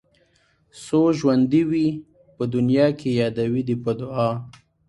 [0.83, 1.87] څو ژوندي وي
[2.35, 4.29] په دنيا کې يادوي دې په دعا